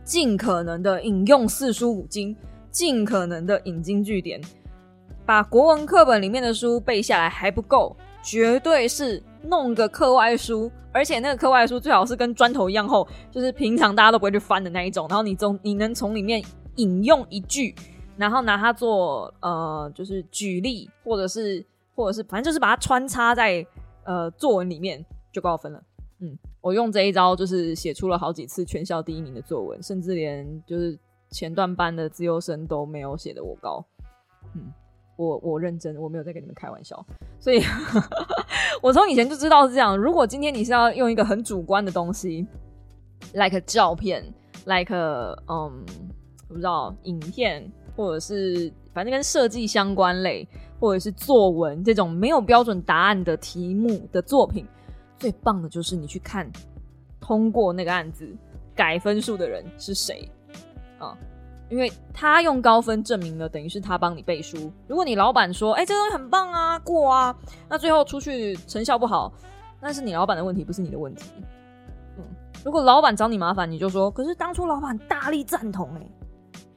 [0.05, 2.35] 尽可能的引用四书五经，
[2.71, 4.41] 尽可能的引经据典，
[5.27, 15.07] 把国文课本里面的书背下来还不够，绝对是弄个课外书，而且那个课外书最好是跟砖头一样厚，就是平常大家都不会去翻的那一种。
[15.09, 16.43] 然后你从你能从里面
[16.77, 17.75] 引用一句，
[18.17, 23.67] 然后拿它做呃，就是举例，或者是或者是反正就是把它穿插在
[24.05, 25.83] 呃作文里面，就高分了。
[26.21, 26.39] 嗯。
[26.65, 33.85] 我用这一招，就是写出了好几次全校第一名的作文，甚至连就是前段班的自优生都没有写的我高。
[34.55, 34.73] 嗯，
[35.17, 37.05] 我我认真，我没有在跟你们开玩笑。
[37.39, 37.61] 所以，
[38.83, 39.97] 我从以前就知道是这样。
[39.97, 42.47] 如果今天你是要用一个很主观的东西
[43.33, 44.25] ，like 照片
[44.65, 45.85] ，like 嗯，
[46.49, 50.49] 我不知道影片，或者是反正跟设计相关类，
[50.81, 54.67] 或者是作文这种没有标准答案的题目的作品，
[55.19, 56.51] 最棒的就是你去看
[57.21, 58.29] 通过那个案子
[58.75, 60.29] 改分数的人是谁
[60.99, 61.17] 啊？
[61.71, 64.71] 因为他用高分证明了，等于是他帮你背书。
[64.87, 67.35] 如果你老板说：“哎，这东西很棒啊，过啊”，
[67.69, 69.33] 那最后出去成效不好，
[69.81, 71.31] 那是你老板的问题，不是你的问题。
[72.19, 72.25] 嗯，
[72.65, 76.07] 如果老板找你麻烦，你就说：“可是当初老板大力赞同。”哎，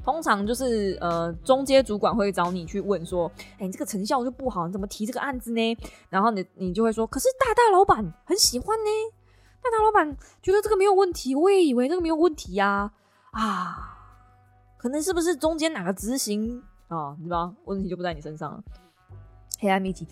[0.04, 5.78] 通常就是呃，中阶主管会找你去问说：“哎，你这个成效就不好，你怎么提这个案子呢？”
[6.10, 8.90] 然后你你就会说：“可是大大老板很喜欢呢，
[9.62, 12.94] 大大老板觉得这个没有问题，我也以为这个没有问题呀，
[13.32, 13.94] 啊。”
[14.88, 17.14] 可能是不是中间哪个执行啊？
[17.20, 18.64] 你知道问题就不在你身上了。
[19.60, 20.08] 黑暗谜题，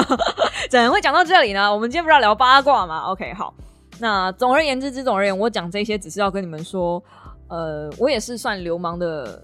[0.68, 1.72] 怎么会讲到这里呢？
[1.72, 3.54] 我们今天不是要聊八卦吗？OK，好。
[3.98, 7.02] 那总而言之，之总而言，我讲这些只是要跟你们说，
[7.48, 9.42] 呃，我也是算流氓的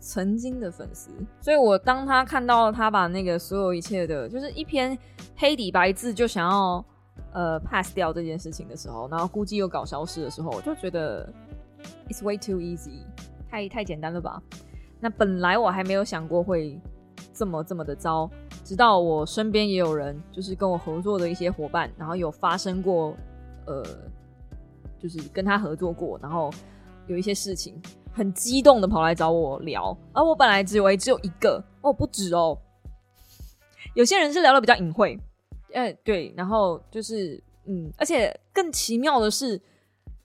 [0.00, 4.98] 曾经的粉丝，所以我当他看到他把那个所有一切的，就是一篇
[5.36, 6.84] 黑底白字就想要
[7.32, 11.32] 呃 pass 掉这件事情的时候，然后估计又搞消失的时候，我就觉得。
[12.08, 13.04] It's way too easy，
[13.56, 14.42] 太太简单了吧？
[15.00, 16.78] 那本来我还没有想过会
[17.32, 18.30] 这么这么的糟，
[18.62, 23.16] 直到我身边也有人，就是跟我合作的一些伙伴，然后有发生过，
[23.66, 23.82] 呃，
[24.98, 26.50] 就是跟他合作过，然后
[27.06, 27.80] 有一些事情
[28.12, 32.58] 很激动的跑来找我聊，而我本来只以为只有一个哦，不止哦，
[33.94, 35.18] 有些人是聊的比较隐晦，
[35.72, 39.58] 哎，对，然后就是嗯，而且更奇妙的是。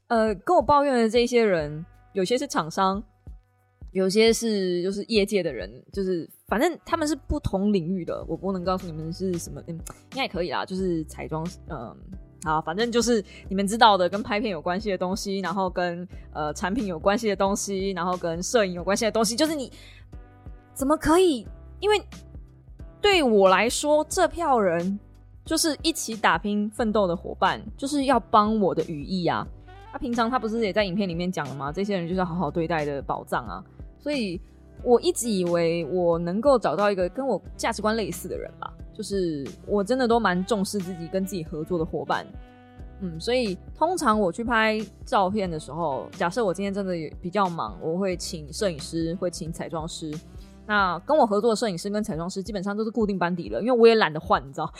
[0.08, 3.02] 呃，跟我抱怨的这些人，有些是厂商，
[3.92, 11.96] 有些是就是业界的人，就是反正他们是不同领域的，我不能告诉你们是什么，嗯，应该也可以啦，就是彩妆，嗯，
[12.44, 19.70] 好，反正就是你们知道的，跟拍片有关系的东西，然后跟呃产品有关系的东西，然后跟摄影有关系的东西，就是你
[20.74, 21.46] 怎么可以？
[21.82, 22.02] 因为
[23.02, 24.98] 对我来说，这票人
[25.44, 29.46] 就是一起打拼奋斗的伙伴，就是要帮我的羽翼啊。
[29.92, 31.70] 他平常他不是也在影片里面讲了吗？
[31.70, 33.62] 这些人就是要好好对待的宝藏啊！
[34.02, 34.42] 所以
[34.84, 42.26] 我一直以为我能够找到一个跟我价值观类似的人吧，就是我真的都蛮重视自己跟自己合作的伙伴。
[43.00, 50.12] 嗯，所以通常我去拍照片的时候，假设我今天真的比较忙，我会请摄影师，会请彩妆师。
[50.68, 54.72] 那跟我合作的摄影师跟彩妆师基本上都是固定班底了，因为我也懒得换，你知道，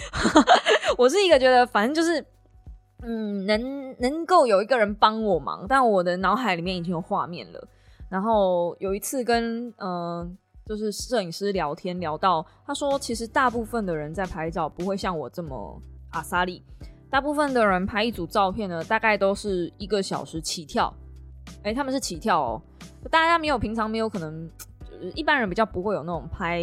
[0.98, 2.26] 我是一个觉得反正就是。
[3.04, 7.68] 嗯，能能够有一个人帮我忙，但我的脑海里面已经有画面了。
[8.12, 16.62] 然后有一次跟嗯，就是摄影师聊天，聊到他说，其实大部分的人在拍照不会像我这么阿萨利，
[17.10, 20.94] 大部分的人拍一组照片呢，大概都是一个小时起跳。
[21.64, 22.62] 哎，他们是起跳哦，
[23.10, 24.50] 大家没有平常没有可能，
[24.84, 26.62] 就是一般人比较不会有那种拍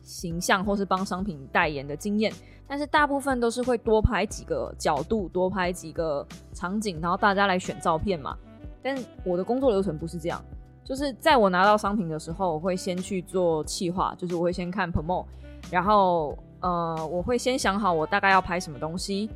[0.00, 2.32] 形象或是帮商品代言的经验。
[2.68, 8.38] 但是大部分都是会多拍几个角度，多拍几个场景，然后大家来选照片嘛。
[8.82, 10.42] 但我的工作流程不是这样，
[10.84, 15.24] 就是在我拿到商品的时候，我会先去做企划，就是我会先看 promo，
[15.70, 19.30] 然后呃，我会先想好我大概要拍什么东西。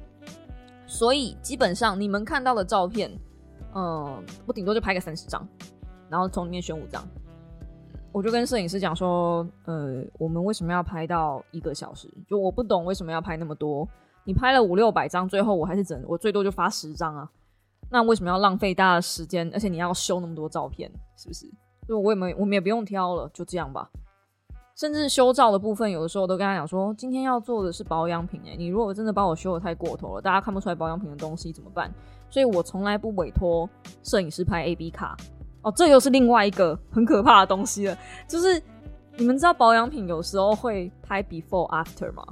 [0.86, 3.10] 所以基本上你们看到的照片，
[3.74, 5.46] 嗯，我顶多就拍个三十张，
[6.08, 7.02] 然后从里面选五张。
[8.10, 12.08] 我就跟摄影师讲说，呃，我们为什么要拍到一个小时？
[12.26, 13.86] 就我不懂为什么要拍那么多。
[14.24, 17.30] 你拍了五六百张，最后我还是整，我最多就发十张啊。
[17.90, 19.50] 那为什么要浪费大家的时间？
[19.52, 21.46] 而且你要修那么多照片，是不是？
[21.86, 23.88] 就我也没，我们也不用挑了，就这样吧。
[24.76, 31.92] 甚至修照的部分，有的时候都跟他讲说，今天要做的是保养品，诶，你如果真的把我修的太过头了，大家看不出来保养品的东西怎么办？
[32.30, 33.68] 所以我从来不委托
[34.04, 35.16] 摄影师拍 A B 卡。
[35.62, 37.98] 哦，这又是另外一个很可怕的东西了。
[38.28, 38.62] 就是
[39.16, 42.24] 你们知道保养品有时候会拍 before after 吗？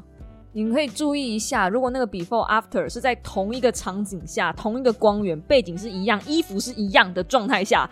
[0.57, 7.87] 你们可以注意一下，如果那个 before after 是在同一个场景下、同一个光源、背景是一样、衣服是一样的状态下，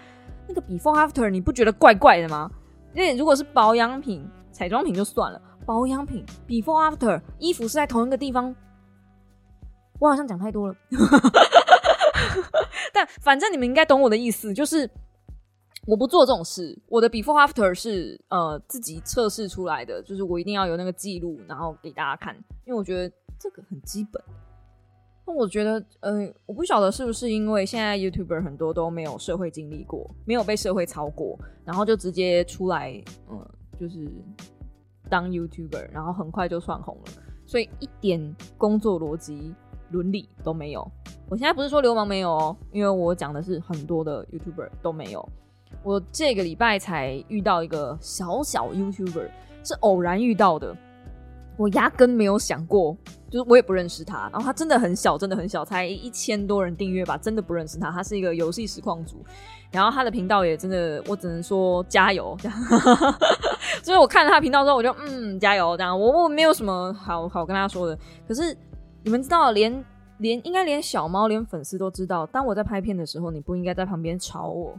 [0.49, 2.51] 那个 before after 你不觉得怪怪的吗？
[2.95, 8.57] 因为如果是保养品、彩妆品就算了，保养品 before after 衣服是在同一个地方，
[9.99, 10.75] 我好像讲太多了。
[12.95, 14.89] 但反正你们应该懂我的意思，就是。
[15.87, 24.23] 我不做这种事，我的 before after 是呃自己测试出来的，就是我一定要有那个记录，然后给大家看，因为我觉得这个很基本。
[25.27, 33.47] 那我觉得，呃，我不晓得是不是因为现在 YouTuber 很多都没有社会经历过，没有被社会操过，然后就直接出来，嗯，
[33.79, 34.07] 就是
[35.09, 37.13] 当 YouTuber，然后很快就窜红了，
[37.47, 39.55] 所以一点工作逻辑、
[39.91, 40.87] 伦理都没有。
[41.31, 45.27] 我现在不是说流氓没有哦，因为我讲的是很多的 YouTuber 都没有。
[45.85, 49.29] 我这个礼拜才遇到一个小小 YouTuber，
[49.63, 50.75] 是偶然遇到的，
[51.59, 52.97] 我压根没有想过，
[53.31, 54.31] 就是我也不认识他。
[54.33, 57.91] 然后他真的很小，真的很小，才一千多人订阅吧，真的不认识他。
[57.91, 59.23] 他是一个游戏实况组，
[59.71, 62.59] 然后他的频道也真的，我只能说加油这样。
[63.85, 66.01] 所以我看了他频道之后，我就嗯加油这样。
[66.01, 67.99] 我我没有什么好好跟他说的。
[68.27, 68.57] 可是
[69.03, 69.85] 你们知道，连
[70.17, 74.75] 连应该连小猫连粉丝都知道，当我在拍片的时候，你不应该在旁边吵我。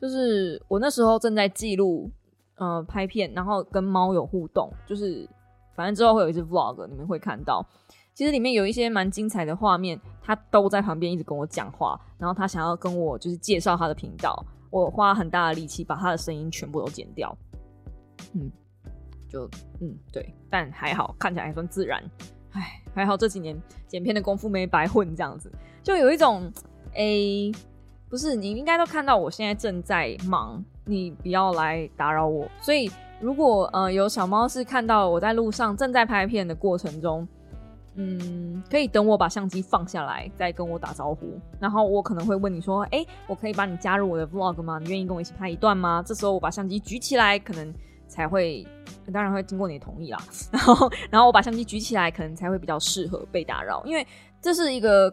[0.00, 2.10] 就是我那时候正在记录，
[2.56, 5.28] 呃，拍片，然后跟猫有互动，就是
[5.74, 7.66] 反正之后会有一支 vlog，你们会看到，
[8.12, 17.36] 其实里面有一些蛮精彩的画面，他都在旁边一直跟我讲话，然后他想要跟我就是介绍他的频道，我花很大的力气把他的声音全部都剪掉，
[18.34, 18.50] 嗯，
[19.28, 19.48] 就
[19.80, 22.02] 嗯对，但还好看起来还算自然，
[22.52, 23.56] 唉，还好这几年
[23.86, 25.50] 剪片的功夫没白混，这样子。
[25.82, 26.52] 就有一种
[26.92, 27.50] 诶。
[28.08, 32.48] 不是，你应该都看到我现在正在忙，你不要来打扰我。
[32.60, 32.90] 所以，
[33.20, 37.26] 如果呃有小猫是看到我在路上正在拍片的过程中，
[37.96, 41.38] 嗯，可以等我把相机放下来再跟我打招呼。
[41.58, 44.78] 然后我可能会问你说：“哎，我可以把你加入我的 vlog 吗？
[44.78, 47.74] 你愿意跟我一起拍一段吗？”这时候我把相机举起来，可能
[48.06, 48.64] 才会，
[49.12, 50.18] 当然会经过你的同意啦。
[50.52, 54.06] 然后，然后我把相机举起来，可能才会比较适合被打扰，因为
[54.40, 55.12] 这是一个。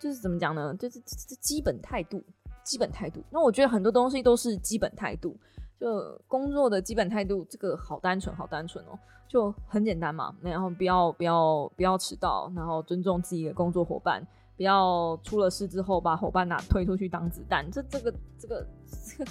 [0.00, 0.74] 就是怎么讲呢？
[0.76, 2.24] 就是这这基本态度，
[2.64, 3.22] 基本态度。
[3.30, 5.38] 那我觉得很多东西都是基本态度，
[5.78, 10.34] 就工作的基本态度，这个好单纯，好单纯哦，就很简单嘛。
[10.40, 17.70] 然后不要不要不要迟到，然后尊重自己的工作伙伴，不要出了事之后把伙伴拿推出去当子弹。
[17.70, 18.66] 这这个这个
[19.06, 19.30] 这个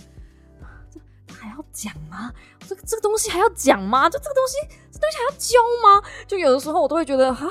[0.91, 2.31] 这还要讲吗？
[2.59, 4.07] 这个这个东西还要讲吗？
[4.07, 4.57] 就这个东西
[4.91, 6.07] 这东西还要教吗？
[6.27, 7.47] 就有的时候我都会觉得啊。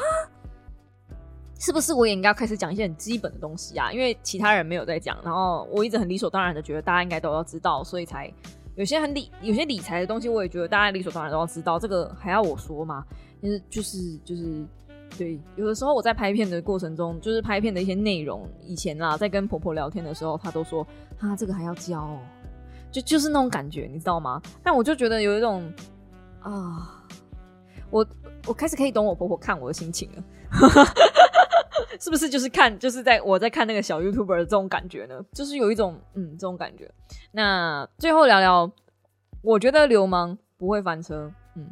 [1.58, 3.92] 是不是我也应该开始讲一些很基本的东西啊？
[3.92, 8.32] 因为其他人没有在讲，然后我一直很理所当然的觉得大家应该都要知道，所以才
[8.76, 11.78] 有些很理有些理财的东西，我也觉得大家理所当然都要知道。
[11.78, 13.04] 这个还要我说吗？
[13.42, 14.64] 就是就是就是
[15.16, 20.86] 对，有的时候我在拍片的过程中，就是拍片的一些内容，以前啦，在跟婆婆聊天的时候，她都说
[21.18, 22.16] 啊，这个还要教，
[22.92, 24.40] 就就是那种感觉，你知道吗？
[24.62, 25.72] 但我就觉得有一种
[26.40, 27.04] 啊，
[27.90, 28.06] 我
[28.46, 30.22] 我开始可以懂我婆婆看我的心情了。
[31.98, 35.20] 是不是就是看，就是在我在看那个小 YouTuber 的这种感觉呢？
[35.32, 36.90] 就是有一种嗯这种感觉。
[37.32, 38.70] 那最后聊聊，
[39.42, 41.68] 我觉得流氓不会翻车，嗯，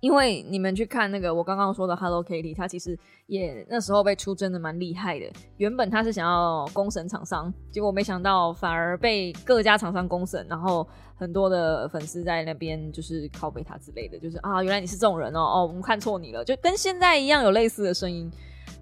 [0.00, 5.26] 因为你们去看那个我刚刚说的 Hello Kitty，他其实也那时候被出征的蛮厉害的。
[5.56, 18.30] 原本他是想要公审厂商，结果没想到反而被各家厂商公审，然后很多的粉丝在那边就是拷贝他之类的，就是啊，原来你是这种人哦，哦，我们看错你了，就跟现在一样有类似的声音。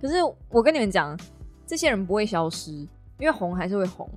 [0.00, 0.16] 可是
[0.48, 1.18] 我跟你们讲，
[1.66, 2.70] 这些人不会消失，
[3.18, 4.08] 因为红还是会红。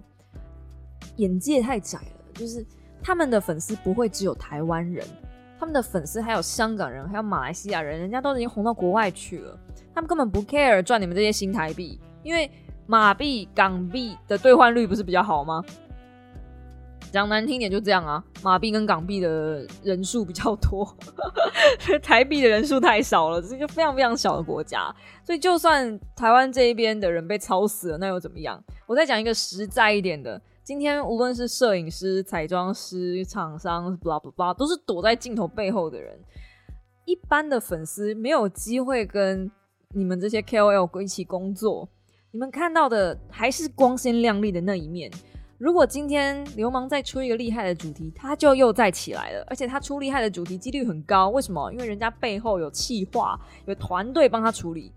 [1.17, 2.65] 眼界太窄了，就是
[3.03, 5.05] 他们的粉丝不会只有台湾人，
[5.59, 9.57] 他们的粉丝还有香港人，还有马来西亚人，人家都已经红到国外去了，
[9.93, 12.49] 他们根本不 care 赚你们这些新台币，因为
[12.85, 15.63] 马币、港币的兑换率不是比较好吗？
[17.11, 20.87] 讲难听点就这样啊，马币跟港币的人数比较多，
[22.01, 24.93] 台币的人数太少了，这个非常非常小的国家，
[25.25, 28.63] 所以就算台湾这一边的人被操死了，那又怎么样？
[28.87, 36.17] 我再讲一个实在一点的，今天无论是摄影师、彩妆师、厂商，blah blah blah，都是躲在镜头背后的人，
[37.03, 39.51] 一般的粉丝没有机会跟
[39.93, 41.89] 你们这些 KOL 一起工作，
[42.31, 45.11] 你们看到的还是光鲜亮丽的那一面。
[45.61, 51.29] 如果今天流氓再出一个厉害的主题，他就又再起来了，而且他出厉害的主题几率很高。
[51.29, 51.71] 为什么？
[51.71, 54.91] 因为人家背后有企划，有团队帮他处理。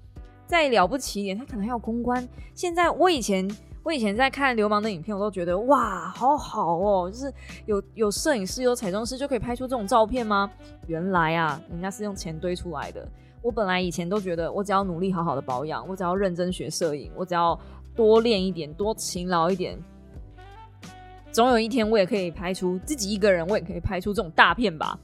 [0.46, 2.26] 再了不起一点，他可能还有公关。
[2.54, 3.46] 现在我以前
[3.82, 7.30] 我以前在看流氓的影片，我都觉得哇，好好哦，就是
[7.66, 10.50] 有有摄影师、有彩妆师就可以拍出这种照片吗？
[10.86, 13.06] 原来啊，人家是用钱堆出来的。
[13.42, 17.58] 我本来以前都觉得，我只要努力好好的保养，我只要认真学摄影，我只要
[17.94, 19.78] 多练一点，多勤劳一点。
[21.34, 24.96] 总有一天，我也可以拍出自己一个人，我也可以拍出这种大片吧。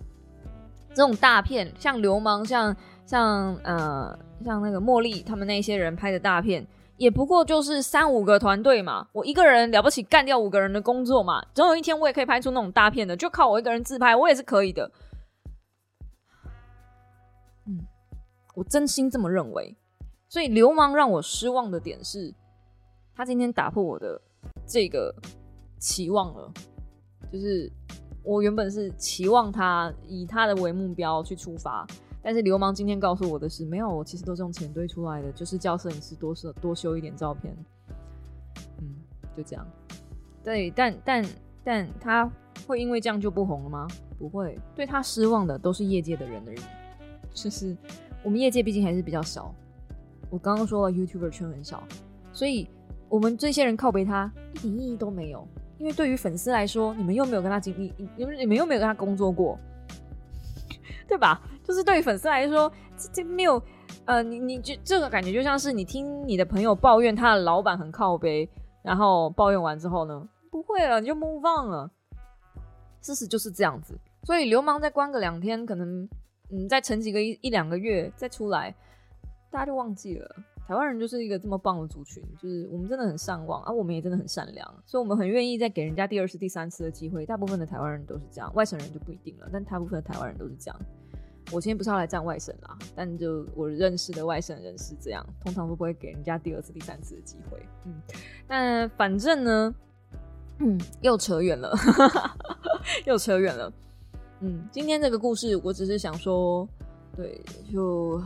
[0.95, 2.75] 这种大片，像流氓，像
[3.05, 6.65] 像呃，像那个茉莉他们那些人拍的大片，
[6.99, 9.09] 也不过就是三五个团队嘛。
[9.13, 11.45] 我一个人了不起，干掉五个人的工作嘛。
[11.53, 14.89] 总有一天，我也可以拍出那种大片的，就靠我一个人自拍，我也是可以的。
[17.67, 17.81] 嗯，
[18.55, 19.77] 我真心这么认为。
[20.29, 22.33] 所以，流氓让我失望的点是，
[23.17, 24.21] 他今天打破我的
[24.65, 25.13] 这个。
[25.81, 26.53] 期望了，
[27.33, 27.73] 就是
[28.23, 31.87] 我原本是期望他以他的为目标去出发，
[32.23, 37.57] 但是流氓今天告诉我的是，没有，我其实都是用钱堆出来的，就是叫摄影师多摄多修一点照片。
[38.81, 38.95] 嗯，
[39.37, 39.67] 就这样。
[40.45, 41.25] 对，但但
[41.65, 42.31] 但他
[42.67, 43.89] 会因为这样就不红了吗？
[44.19, 46.61] 不会，对他失望的都是业界的人而已。
[47.33, 47.75] 就是
[48.23, 49.55] 我们业界毕竟还是比较小，
[50.29, 51.83] 我刚刚说了 YouTuber 圈很小，
[52.33, 52.69] 所以
[53.09, 55.47] 我们这些人靠背他一点意义都没有。
[55.81, 59.59] 因为对于粉丝来说，你们又没有跟他经历，你们你们又没有跟他工作过，
[61.09, 61.41] 对吧？
[61.65, 63.61] 就是对于粉丝来说，这这没有，
[64.05, 68.47] 呃，你你就这个感觉就像是你听你的朋友抱怨他的老板很靠背，
[68.83, 71.91] 然后抱怨完之后呢，不会了，你就 move on 了。
[73.01, 76.07] 事实就是这样子，所以流氓再关个两天，可能
[76.51, 78.75] 嗯再沉几个一一两个月再出来，
[79.51, 80.37] 大家就忘记了。
[80.71, 87.27] 台湾人就是一个这么棒的族群，就是我们真的很善忘啊，我们也真的很善良，所以我们很愿意再给人家第二次、第三次的机会。
[87.27, 90.81] 大部分的台湾人都是这样，外省人就不一定了，但大部分的台湾人都是这样。
[91.51, 97.61] 我今天不是要来站外省啦，但就我认识的外省人是这样，通常都不会给人家第二次、第三次的机会。
[97.87, 98.01] 嗯，
[98.47, 99.75] 但反正呢，
[100.61, 101.77] 嗯，又扯远了，
[103.07, 103.73] 又扯远了。
[104.39, 106.69] 嗯，今天这个故事，我只是想说，
[107.17, 107.43] 对，
[107.73, 108.23] 就。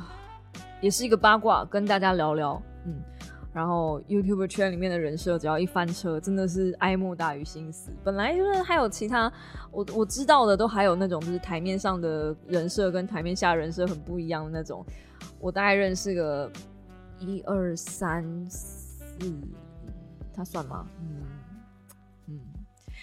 [0.85, 2.61] 也是一个八卦，跟大家聊聊。
[2.85, 3.01] 嗯，
[3.55, 7.91] 然后 YouTube 圈里面的人设，只要一翻车，真的是哀莫大于心死。
[8.05, 9.33] 本来就是还有其他，
[9.71, 14.85] 我我知道的都还有那种，就是台面上的人设跟台面下人设很不一样的那种。
[15.41, 16.53] 我大概认识个
[17.19, 19.17] 一二三四，
[20.37, 20.85] 他算吗？
[21.01, 21.25] 嗯
[22.29, 22.41] 嗯，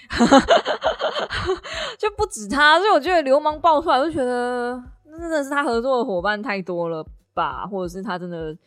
[1.97, 4.79] 就不止他，所以我觉得流氓爆出来，我就觉得
[5.17, 7.03] 真的是他合作的伙伴太多了。
[7.33, 8.57] 吧，或者是他真的，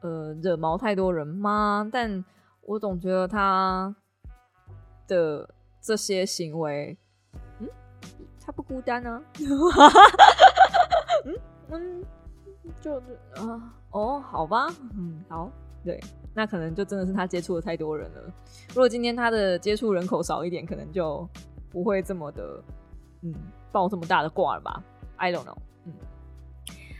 [0.00, 1.88] 呃，惹毛太多人吗？
[1.92, 2.24] 但
[2.62, 3.94] 我总觉得他
[5.06, 5.48] 的
[5.80, 6.96] 这些行为，
[7.58, 7.68] 嗯，
[8.40, 9.22] 他不孤单啊，
[11.24, 11.34] 嗯
[11.70, 12.04] 嗯，
[12.80, 12.96] 就
[13.34, 15.50] 啊，哦，好吧，嗯，好，
[15.84, 16.00] 对，
[16.34, 18.22] 那可能就真的是他接触的太多人了。
[18.68, 21.28] 如果今天他的接触人口少一点，可能就
[21.70, 22.62] 不会这么的，
[23.22, 23.34] 嗯，
[23.72, 24.82] 爆这么大的挂了吧
[25.16, 25.92] ？I don't know，嗯。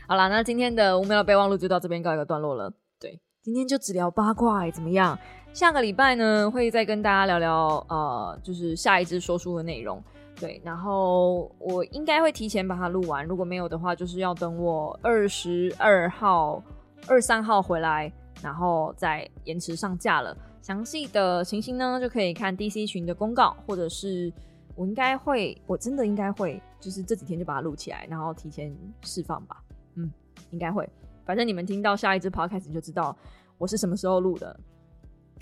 [0.05, 2.71] 好啦，那今天的五秒的备忘录就到这边告一个段落了。
[2.99, 5.17] 对，今天就只聊八卦，怎么样？
[5.53, 10.03] 下个礼拜呢，会再跟大家聊聊呃，就是下一支说书的内容。
[10.35, 16.61] 对，然后我应该会提前把它录完，如果没有的话，就是要等我二十二号、
[17.07, 20.35] 二三号回来，然后再延迟上架了。
[20.61, 24.33] 详细的情形呢，就可以看 DC 群的公告，或者是
[24.75, 29.62] 我应该会，我真的应该会，就是这几天就把它录起来，然后提前释放吧。
[30.53, 30.87] 应该会。
[31.25, 33.15] 反正你们听到下一支 podcast 就知道
[33.57, 34.57] 我是什么时候录的。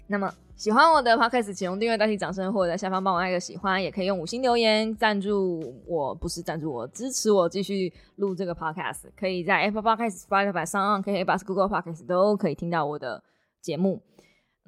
[0.07, 9.03] 那么喜欢我的 podcast，请用订阅代替掌声，或者在下方帮我按个喜欢，也可以用五星留言赞助我，不是赞助我，支持我继续录这个 podcast。
[9.17, 13.23] 可以在 Apple Podcast、Spotify 上、可以把 Google Podcast 都可以听到我的
[13.61, 14.01] 节目。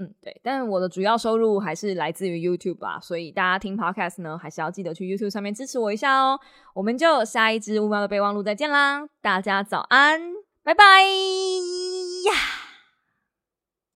[0.03, 6.39] 嗯，对，但我的主要收入还是来自于 YouTube 吧，所以大家听 Podcast 呢，还是要记得去 YouTube 上面支持我一下哦。
[6.73, 10.19] 我们就下一支五秒的备忘录再见啦，大家早安，
[10.63, 12.62] 拜拜呀。